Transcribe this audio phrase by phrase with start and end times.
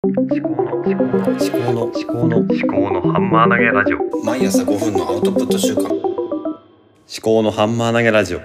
[0.00, 5.92] 思考の思考の思考の思考の思考のハンマー投げラジオ毎朝5分のアウトプット週間思
[7.20, 8.40] 考のハンマー投げラジオ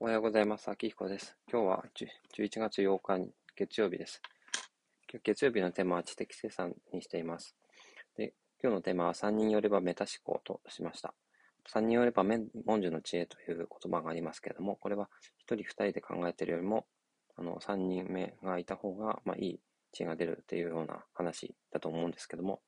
[0.00, 0.70] おはようございます。
[0.70, 1.36] 秋彦です。
[1.52, 1.84] 今日は
[2.34, 4.22] 10 11月8日に月曜日です。
[5.12, 7.54] 今日月曜日のテーマは知的生産にしています。
[8.16, 8.32] で
[8.62, 11.12] 今日のテーマは3人よればメタ思考としました。
[11.70, 15.10] 3人よれば文殊の知恵という言葉がありますけれども、これは
[15.46, 16.86] 1人2人で考えているよりも、
[17.36, 19.60] あの3人目がいた方が、まあ、いい
[19.92, 22.60] 知恵が出るっていうような話だと思うんですけども、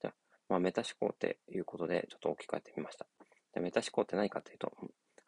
[0.00, 0.14] じゃあ、
[0.48, 3.06] まあ、メタ思考っていうことでちょっと置き換えてみました。
[3.54, 4.72] でメタ思考って何かっていうと、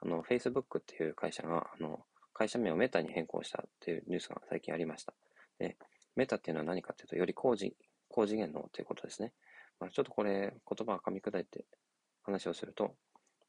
[0.01, 2.01] あの、Facebook っていう会社が、あの、
[2.33, 5.13] 会社名をメタに変更したっていうニュースが最近ありました。
[5.59, 5.77] で、
[6.15, 7.75] メタっていうのは何かっていうと、より高次
[8.09, 9.33] 高次元のということですね。
[9.81, 11.65] まあ、ちょっとこれ、言葉を噛み砕いて
[12.23, 12.95] 話をすると、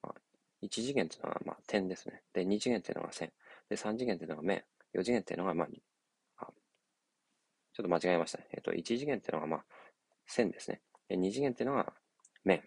[0.01, 0.15] まあ、
[0.61, 2.21] 1次元っていうのはまあ点ですね。
[2.33, 3.31] で、2次元っていうのが線。
[3.69, 4.63] で、3次元っていうのが面。
[4.93, 5.67] 4次元っていうのが、まあ、
[6.37, 6.45] あ
[7.73, 8.47] ちょっと間違えましたね。
[8.53, 9.65] えっと、1次元っていうのが、まあ、
[10.27, 10.81] 線ですね。
[11.07, 11.93] で、2次元っていうのが
[12.43, 12.63] 面。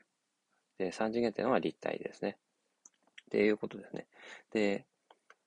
[0.78, 2.38] で、3次元っていうのが立体ですね。
[3.22, 4.06] っていうことですね。
[4.52, 4.86] で、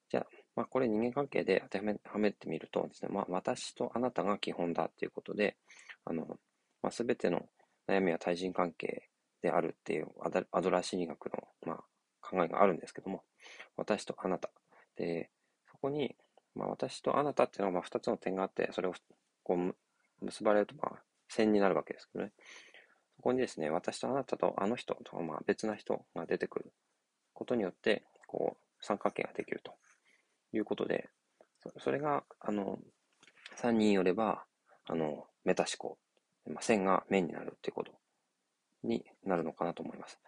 [0.09, 5.57] じゃあ、まあ、これ人間関係で当てはめはめてみるとですね、まあ、私とあなたが基本だっていうことで、
[6.05, 6.25] あの、
[6.81, 7.47] まあ、すべての
[7.87, 9.09] 悩みは対人関係
[9.41, 11.83] であるっていうアドアドラー心理学の、まあ、
[12.21, 13.23] 考えがあるんですけども、
[13.75, 14.49] 私とあなた。
[14.95, 15.29] で、
[15.69, 16.15] そこに、
[16.55, 18.93] まあ、私とあなたっていうのはまあ2つの点があって、それを
[19.43, 19.75] こう
[20.25, 22.31] 結ばれるとまあ線になるわけですけどね。
[23.17, 26.73] そこにですね、私とあなたとあの人とまあ別な人が出てくる
[27.33, 29.73] ことによって、こう、三角形ができると
[30.53, 31.09] いうことで、
[31.79, 32.79] それが、あの、
[33.57, 34.43] 3人よれば、
[34.85, 35.97] あの、メタ思考、
[36.45, 37.91] まあ、線が面になるっていうこと
[38.83, 40.19] になるのかなと思います。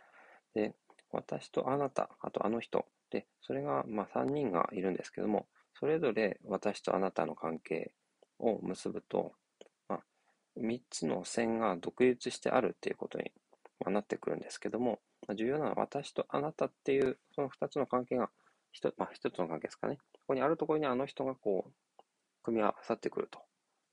[0.56, 0.74] で、
[1.12, 5.48] 私とあなた、あとあの人、で、それが、まあ3人がいるんですけども、
[5.80, 7.92] それぞれ私とあなたの関係
[8.40, 9.34] を結ぶと、
[9.88, 10.00] まあ、
[10.60, 13.32] 3つの線が独立してあるっていうことに
[13.86, 18.30] なってくるんですけども、ま重要なのは私とあなたっていうその2つの関係が
[18.72, 19.98] 一,、まあ、一つの関係ですかね。
[20.14, 22.04] ここにあるところにあの人がこう、
[22.44, 23.40] 組み合わさってくると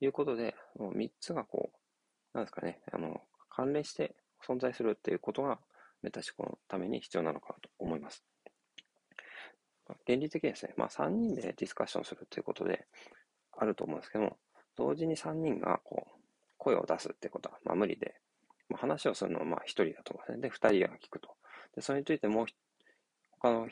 [0.00, 4.15] いうことで、もう3つがこう、なんですかね、あの、関連して
[4.47, 5.59] 存在するっていうことが
[6.03, 8.25] メタ思考のために必要なのかなと思います。
[10.06, 12.87] 原理的にですね、まあ3人でディスカッションするということで
[13.56, 14.37] あると思うんですけども、
[14.77, 16.21] 同時に3人がこう、
[16.59, 18.15] 声を出すってことはまあ無理で、
[18.69, 20.69] まあ、話をするのはまあ1人だと思うんですね。
[20.69, 21.37] で、2人が聞くと。
[21.75, 22.47] で、それについてもう
[23.41, 23.71] 他の2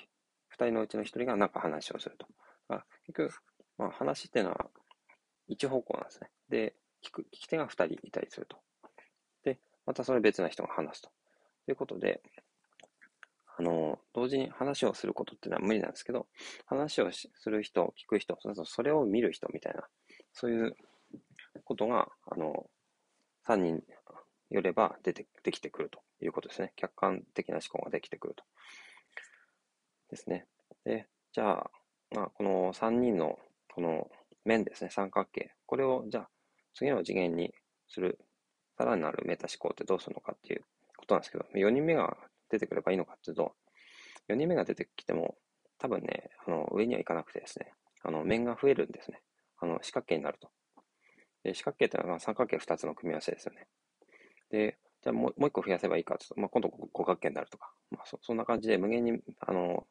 [0.57, 2.27] 人のうちの1人がなんか話をすると。
[2.69, 3.35] だ結局、
[3.79, 4.67] まあ話っていうのは
[5.49, 6.31] 一方向なんですね。
[6.49, 8.59] で、聞く、聞き手が2人いたりすると。
[9.45, 11.11] で、またそれ別な人が話すと。
[11.67, 12.23] ということで、
[13.63, 16.27] あの、同時に話をすることっていうのは無理なんですけど、
[16.67, 19.85] 話をする人、聞く人、それを見る人みたいな、
[20.33, 20.77] そういう
[21.65, 22.67] ことが、あの、
[23.47, 23.85] 3人
[24.51, 26.73] よれば出て、できてくるということですね。
[26.75, 28.45] 客観的な思考ができてくると。
[30.11, 30.47] ですね。
[30.85, 31.71] で、じゃあ、
[32.11, 33.39] まあ、この3人の、
[33.73, 34.11] この
[34.45, 35.53] 面ですね、三角形。
[35.67, 36.29] これを、じゃあ、
[36.75, 37.55] 次の次元に
[37.89, 38.19] する、
[38.77, 40.65] さらなるメタ思考ってどうするのかっていう
[40.97, 42.17] ことなんですけど、4人目が
[42.53, 43.55] 出てくればいいのかっていうと、
[44.29, 45.37] 4人目が出てきても、
[45.79, 49.21] 多分ね、あの、上には行かなくてですね、あの、面が増えるんですね。
[49.59, 50.51] あの、四角形になると。
[51.43, 53.67] で、四角形ってのは三角形2つの組み合わせですよね。
[54.51, 59.87] で、じゃあもうもう一個増やせばいいかというと、まあ、今度五角形になるとか、まあそ、そんな感じで無限に、あの、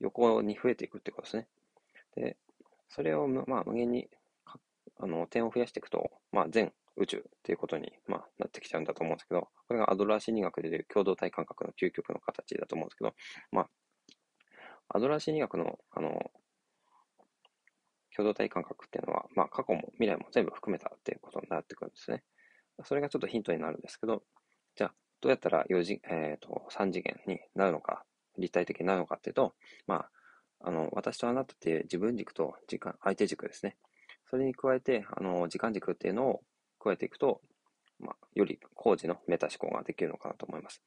[0.00, 1.48] 横に増えていくってことですね。
[2.16, 2.36] で、
[2.88, 4.08] それを、まあ、無限に、
[4.98, 13.14] あの、点を増やしていくと、まあ、全宇宙っていうことに、まあ、なってきちゃうんだと思うんですけど、これがアドラー心理学でいう共同体感覚の究極の形だと思うんですけど、
[13.50, 13.68] まあ、
[14.88, 16.30] アドラー心理学の、あの、
[18.14, 22.22] 共同体感覚っていうのは、まあ、過去も未来も全部含めたっていうことになってくるんですね。
[22.84, 24.22] それがちょっとヒントになるんですけど、
[24.76, 28.04] じゃあ、どうやったら4次、えっ、ー、と、3次元になるのか、
[28.38, 29.54] 立体的になるのかっていうと、
[29.86, 30.10] まあ、
[30.64, 33.76] あの、私とあなたっていう自分軸と時間、相手軸ですね。
[34.30, 36.40] それに加えて、あの、時間軸っていうのを
[36.82, 37.40] 加えていくと、
[38.00, 40.82] まあ、より工事のメタ思考ができるのかなと思います。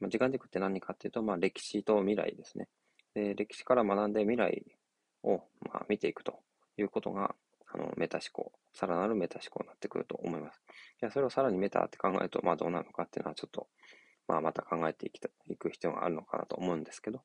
[0.00, 2.68] まあ、時間軸って何かっていうと、まあ、歴史と未来ですね。
[3.14, 4.64] で歴史から学んで未来
[5.22, 6.38] を、まあ、見ていくと
[6.76, 7.34] いうことが、
[7.72, 10.62] あの、メタ思考、さらなるメタ思考になってくると思います。
[11.00, 13.68] じゃそれをさらにメタって考えると、まあ、どうなるのかっていうのはちょっと、
[14.28, 17.22] まあ、また考えていきたいく必要があるのかなと思うんですけど、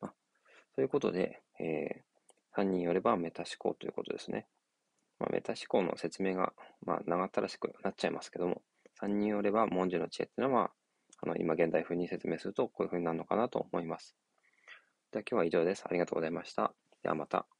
[0.00, 0.12] まあ、
[0.74, 4.46] そういうことで、えー、3人よればメタ思考ということですね。
[5.20, 6.52] まあ、メタ思考の説明が、
[6.84, 8.62] まあ、長ったらしくなっちゃいますけども、
[9.00, 10.70] 3人よれば文字の知恵っていうのは、
[11.22, 14.16] あの、今現代風に説明するとこういう風になるのかなと思います。
[15.12, 15.84] では今日は以上です。
[15.86, 16.72] ありがとうございました。
[17.02, 17.59] ではまた。